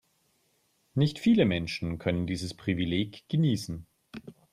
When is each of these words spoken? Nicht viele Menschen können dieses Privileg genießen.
Nicht 0.95 1.19
viele 1.19 1.45
Menschen 1.45 1.99
können 1.99 2.25
dieses 2.25 2.55
Privileg 2.55 3.23
genießen. 3.29 3.85